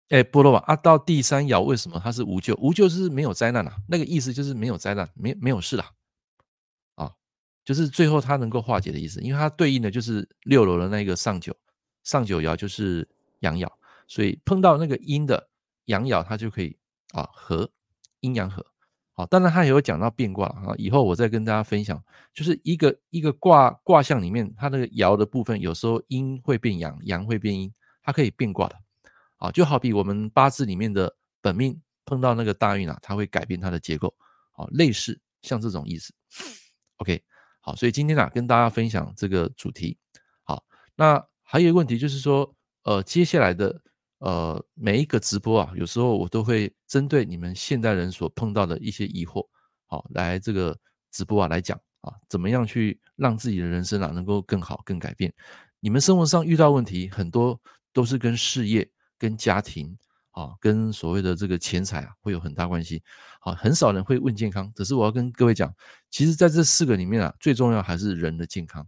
[0.09, 0.63] 哎，剥落吧。
[0.67, 2.55] 啊，到第三爻为什么它是无咎？
[2.61, 5.91] 无咎是没有灾难啊，那个意思就是没有灾难，没没有事啦。
[6.95, 7.13] 啊，
[7.65, 11.55] 就是最后它能够化解的意思，因为它对应的就是六楼的那个上九，
[12.05, 13.09] 上九爻就是
[13.41, 13.69] 阳爻，
[14.07, 15.49] 所以碰到那个阴的
[15.87, 16.77] 阳爻，它就可以
[17.13, 17.69] 啊和
[18.21, 18.65] 阴阳和。
[19.19, 21.99] 好，当然他也有讲到变卦啊，以后我再跟大家分享，
[22.35, 28.77] 就是一个一个卦卦象里面，它那个爻的部分，有时候阴会变阳，阳会变阴，它可以变卦的，
[29.37, 34.15] 啊，就好比我们八字里面的本命碰到那个大运啊，它会改变它的结构，
[34.53, 36.15] 啊，类似像这种意思。
[36.97, 37.23] OK，
[37.61, 39.99] 好，所以今天呢，跟大家分享这个主题。
[40.45, 43.83] 好，那还有一个问题就是说，呃，接下来的。
[44.19, 49.47] 呃，每一个直播啊，有时候我都会针对你们现代人所碰到的一些疑惑，
[49.85, 50.75] 好，来这个
[51.11, 55.31] 直播啊来讲啊，怎么样去让自己的人生啊能够更好、更改变？
[55.81, 57.61] 你们生活上遇到问题，很多
[57.93, 59.97] 都是跟事业、跟家庭
[60.33, 63.03] 啊、跟所谓的这个钱财啊会有很大关系。
[63.41, 65.75] 好，很少人会问健康，只是我要跟各位讲，
[66.11, 68.87] 其实在这四个里面啊，最重要还是人的健康，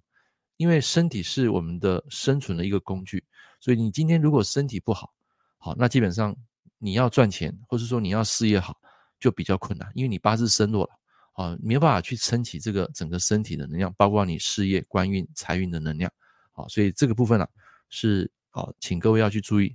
[0.58, 3.24] 因为身体是我们的生存的一个工具，
[3.60, 5.14] 所以你今天如果身体不好，
[5.56, 6.36] 好，那基本上
[6.76, 8.76] 你要赚钱，或是说你要事业好，
[9.18, 16.12] 就比较困难，因为你八字身弱了，啊，没有办法去撑起这个整个身体的能量，包括你事业、官运、财运的能量，
[16.52, 17.48] 好，所以这个部分啊
[17.88, 19.74] 是啊，请各位要去注意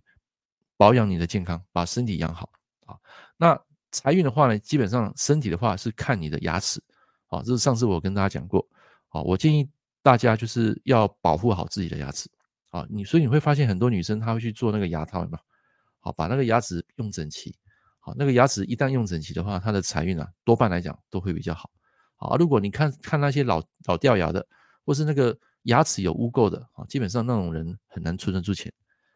[0.84, 2.50] 保养你的健康，把身体养好
[2.86, 3.00] 啊。
[3.38, 3.58] 那
[3.90, 6.84] 财运的话呢，基本上身体的话是看你的牙齿，
[7.28, 8.68] 啊，这是上次我跟大家讲过，
[9.08, 9.66] 啊，我建议
[10.02, 12.30] 大家就是要保护好自己的牙齿，
[12.70, 15.40] 啊，你所以你会发现很多女生她会去做那个牙套，嘛？
[16.02, 17.56] 好，把那个牙齿用整齐。
[18.02, 21.72] 好，那个牙齿一旦用整齐的话，它的财运啊，多半来讲都会比较好。
[22.18, 24.46] 好，如果你看看那些老老掉牙的，
[24.84, 28.70] 或是那个牙齿有污垢的，啊，基本上那种人很难存得住钱。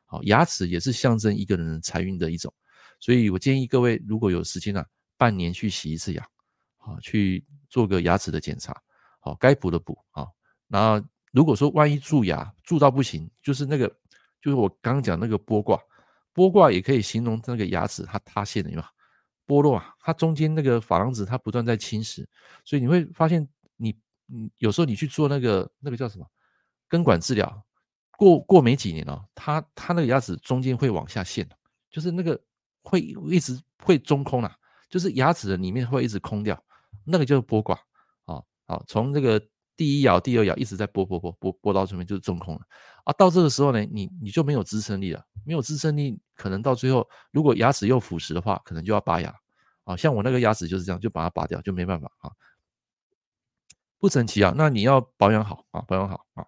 [0.08, 2.52] 好，牙齿也是象征一个人的财运的一种，
[3.00, 4.84] 所以我建议各位如果有时间啊，
[5.17, 6.28] 半年去洗一次牙，
[6.78, 8.76] 好，去做个牙齿的检查，
[9.20, 10.26] 好，该补的补啊。
[10.67, 13.88] 然后如果说万一蛀牙蛀到不行，就是那个
[14.41, 15.80] 就是我刚刚讲那个剥卦。
[16.34, 18.91] 剥卦也可以形容那个牙齿它塌陷了，对吧？
[19.48, 22.24] 剥落啊，它中间那个珐琅质它不断在侵蚀，
[22.63, 26.30] 所以你会发现你，你有时候你去做那个那个叫什么
[26.88, 27.65] 根管治疗，
[28.17, 31.47] 过过没几年哦，它它那个牙齿中间会往下陷，
[31.89, 32.38] 就是那个
[32.82, 34.53] 会一直会中空啊，
[34.89, 36.62] 就是牙齿的里面会一直空掉，
[37.06, 37.73] 那个就是剥卦
[38.25, 39.41] 啊，好，从这个。
[39.77, 42.62] 第一爻、第二爻一直在剥剥剥剥剥到这边就是中空了
[43.03, 43.13] 啊！
[43.13, 49.32] 到这个时候呢，你你就没有支撑力了，没有支撑力，可能到最后，如果牙齿又腐蚀的话，可能就要拔牙
[49.84, 49.95] 啊！
[49.95, 52.32] 像我那个牙齿就是这样，就把它拔掉，就没办法啊！
[53.99, 56.43] 不整齐啊，那你要保养好啊，保养好啊！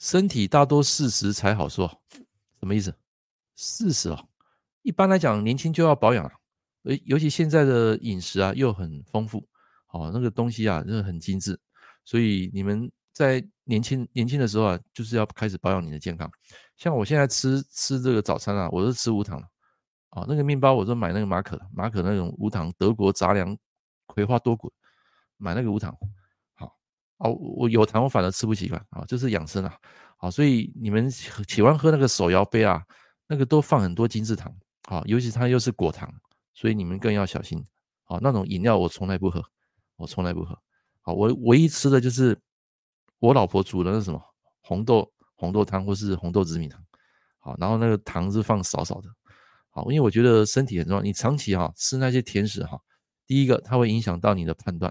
[0.00, 1.86] 身体大多四十才好说，
[2.58, 2.92] 什么意思？
[3.54, 4.28] 四十哦，
[4.80, 6.32] 一般来讲年轻就要保养啊，
[7.04, 9.46] 尤其现在的饮食啊又很丰富。
[9.88, 11.58] 哦，那个东西啊，真的很精致，
[12.04, 16.30] 所以你们在年轻年轻的时候啊，就是要开始保养你的健康。
[16.76, 19.48] 像我现在吃吃这个早餐啊，我是吃无糖的，
[20.10, 23.54] 啊，那个面包我都买那个马可马可那种无糖德国杂粮
[24.06, 24.72] 葵花多谷，
[25.36, 25.94] 买那个无糖。
[27.20, 29.74] 哦，我有糖我反而吃不习惯啊，就是养生啊。
[30.18, 32.82] 好，所以你们喜欢喝那个手摇杯啊，
[33.26, 34.54] 那个都放很多精制糖，
[34.88, 36.12] 好，尤其它又是果糖，
[36.52, 37.64] 所以你们更要小心。
[38.02, 39.42] 好，那种饮料我从来不喝。
[39.96, 40.58] 我从来不喝，
[41.02, 42.34] 好，我唯一吃的就是
[43.18, 44.18] 我老婆煮的那什么
[44.62, 46.82] 红豆红豆汤或是红豆紫米汤，
[47.38, 49.10] 好，然后那个糖是放少少的，
[49.68, 52.80] 好，因为我觉得身体很重要，你长期哈吃那些甜食哈，
[53.26, 54.90] 第一个它会影响到你的判断，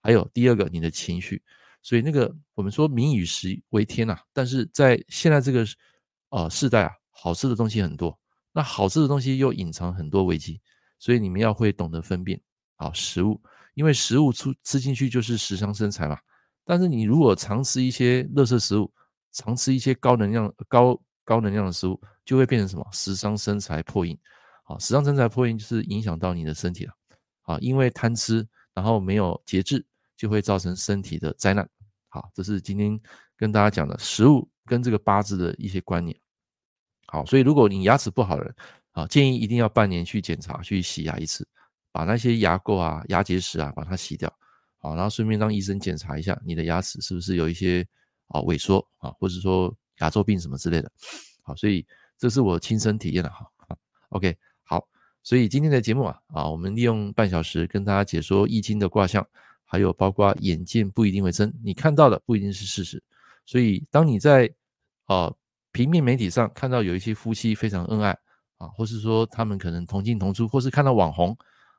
[0.00, 1.42] 还有第二个你的情绪，
[1.84, 5.66] 所以那个我们说民以食为天呐，但是在现在这个
[6.30, 8.18] 呃世代啊，好吃的东西很多，
[8.52, 10.58] 那好吃的东西又隐藏很多危机，
[10.98, 12.40] 所以你们要会懂得分辨
[12.76, 13.38] 啊食物，
[13.74, 16.18] 因为食物出吃进去就是食伤身财嘛。
[16.64, 18.90] 但是你如果常吃一些垃圾食物，
[19.32, 24.18] 常吃一些高能量高高能量的食物，就会变成什么食伤身财破印，
[24.64, 26.94] 啊食伤身财破印就是影响到你的身体了，
[27.42, 29.84] 啊因为贪吃然后没有节制，
[30.16, 31.68] 就会造成身体的灾难。
[32.14, 32.96] 好，这是今天
[33.36, 36.16] 跟大家讲的食物跟这个八字的一些观念。
[37.08, 38.54] 好，所以如果你牙齿不好的人，
[38.92, 41.44] 啊，建议一定要半年去检查，去洗牙一次，
[41.90, 44.32] 把那些牙垢啊、牙结石啊，把它洗掉。
[44.78, 47.84] 好，然后顺便让医生检查一下你的牙齿是不是有一些
[48.28, 50.88] 啊萎缩啊，或者说牙周病什么之类的。
[51.42, 51.84] 好，所以
[52.16, 53.44] 这是我亲身体验的哈。
[54.10, 54.86] OK，好，
[55.24, 59.26] 所以今天的节目啊，啊，我们利用半小时跟大家解说易经的卦象。
[59.74, 63.02] 还有包括眼见不一定为真，你看到的不一定是事实。
[63.44, 64.46] 所以当你在
[65.06, 65.36] 啊、呃、
[65.72, 68.16] 平面媒体上看到有一些夫妻非常恩爱
[68.58, 71.36] 啊，或是说他们可能同进同出，或是看到网红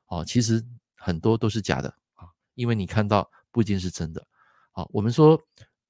[0.08, 0.62] 啊，其实
[0.98, 4.22] 很多都是假的啊，因为你看到不一定是真的。
[4.74, 5.42] 啊，我们说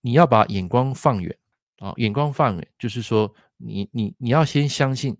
[0.02, 1.36] 你要把眼光放远
[1.80, 5.18] 啊，眼光放远就是说你你你要先相信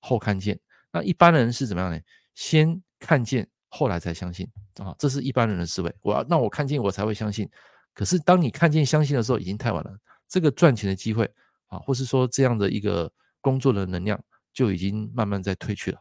[0.00, 0.60] 后看见。
[0.92, 1.98] 那一般人是怎么样呢？
[2.34, 3.48] 先看见。
[3.76, 5.94] 后来才相信啊，这是一般人的思维。
[6.00, 7.46] 我要让我看见，我才会相信。
[7.92, 9.94] 可是当你看见、相信的时候，已经太晚了。
[10.26, 11.30] 这个赚钱的机会
[11.66, 13.12] 啊，或是说这样的一个
[13.42, 14.18] 工作的能量，
[14.54, 15.98] 就已经慢慢在退去了。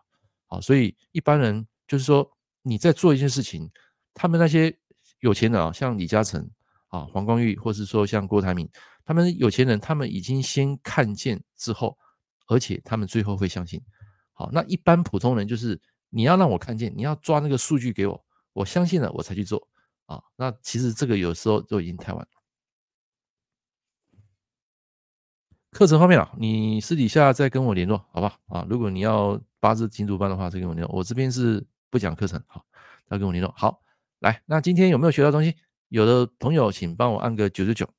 [0.47, 2.25] 啊，所以一般人就是说
[2.61, 3.69] 你在做一件事情，
[4.13, 4.73] 他们那些
[5.19, 6.49] 有钱人啊，像李嘉诚
[6.87, 8.69] 啊、黄光裕，或是说像郭台铭，
[9.03, 11.97] 他们有钱人，他们已经先看见之后，
[12.47, 13.81] 而且他们最后会相信。
[14.31, 15.77] 好，那一般普通人就是。
[16.15, 19.67] 你要让我看见，你要抓那个数据给我，我相信了我才去做
[20.05, 20.23] 啊。
[20.37, 22.27] 那其实这个有时候就已经太晚了。
[25.71, 28.39] 课程方面啊，你私底下再跟我联络，好吧？
[28.47, 30.95] 啊，如果你要八字精读班的话，再跟我联络。
[30.95, 32.65] 我这边是不讲课程，好，
[33.09, 33.53] 再跟我联络。
[33.57, 33.81] 好，
[34.19, 35.53] 来，那今天有没有学到东西？
[35.89, 37.89] 有的朋友请帮我按个九九九，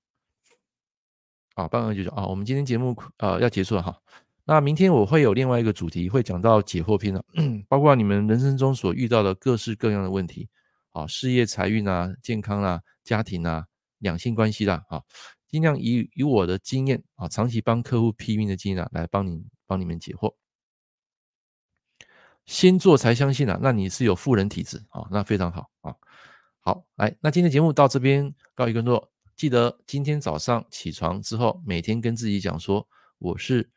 [1.55, 2.25] 啊，帮个九九啊。
[2.27, 4.01] 我们今天节目啊要结束了哈。
[4.49, 7.25] 那明天我会有另外一个主题，会讲到解惑篇的，
[7.69, 10.49] 包括你们人生中所遇到的各式各样的问题，
[10.93, 13.67] 啊，事业、财运啊、健康啊、家庭啊、
[13.99, 15.03] 两性关系啦，啊，
[15.49, 20.33] 尽量以以我的经验啊，长期帮客户批命的经验啊，来帮你帮你们解惑。
[22.45, 25.93] 先做才相信啊，那你是有富人体质啊，那非常好啊。
[26.61, 32.87] 好，来，那今天节目到这边告一段落，记得今天早上起床之后，每天跟自己讲说，
[33.19, 33.69] 我是。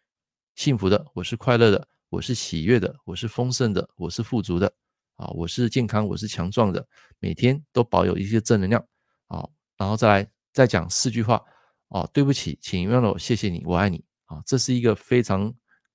[0.59, 4.69] 幸福的，我是快乐的，我是喜悦的，我是丰盛的，我是富足的，
[5.15, 6.85] 啊，我是健康，我是强壮的，
[7.19, 8.85] 每天都保有一些正能量，
[9.27, 11.41] 啊，然后再来再讲四句话，
[11.87, 15.49] 哦，对不起，请原谅我，谢谢你，我爱你，啊，这是一个非常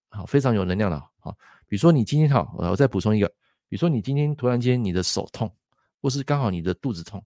[0.09, 1.31] 好非常有能量的，啊，
[1.69, 3.29] 比如说你今天好，我再补充一个，
[3.69, 5.55] 比如说你今天突然间你的手痛，
[6.01, 7.23] 或是刚好你的肚子痛，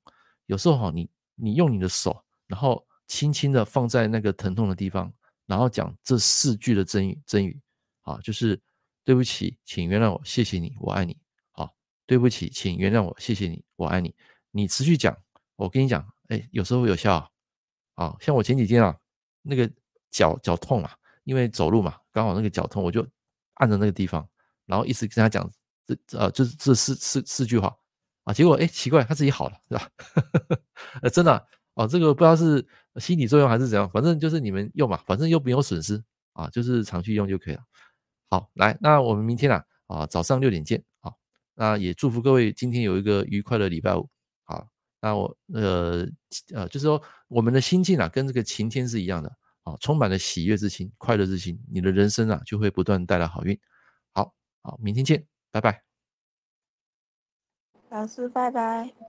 [0.46, 5.12] 有时候哈，你你用你的手，然后轻轻的放在那个疼痛的地方。
[5.48, 7.58] 然后讲这四句的真语，真语
[8.02, 8.60] 啊，就是
[9.02, 11.16] 对不起，请原谅我，谢谢你，我爱你。
[11.52, 14.14] 好，对不起，请原谅我，谢谢你，我爱你。
[14.50, 15.16] 你持续讲，
[15.56, 17.32] 我跟你讲，哎，有时候有效
[17.94, 18.14] 啊。
[18.20, 18.94] 像我前几天啊，
[19.40, 19.70] 那个
[20.10, 23.00] 脚脚痛啊，因为走路嘛，刚好那个脚痛，我就
[23.54, 24.28] 按着那个地方，
[24.66, 25.50] 然后一直跟他讲
[25.86, 27.74] 这呃，就是这四四四句话
[28.24, 29.90] 啊，结果哎，奇怪，他自己好了，是吧？
[31.00, 31.48] 呃，真的。
[31.78, 32.66] 哦，这个不知道是
[32.96, 36.02] 心理作用还是怎样，反正就是你们用嘛，反正又没有损失
[36.32, 37.62] 啊，就是常去用就可以了。
[38.28, 41.12] 好，来，那我们明天啊啊早上六点见啊，
[41.54, 44.10] 那也祝福各位今天有一个愉快的礼拜五。
[44.42, 44.66] 好，
[45.00, 46.04] 那我呃
[46.52, 53.56] 呃就是说我们的心境啊跟这个晴天是一样的啊，充满了喜悦之情、快乐之情，你的人生啊就会不断带来好运。
[54.12, 55.84] 好，好，明天见，拜拜。
[57.88, 59.08] 老师，拜拜。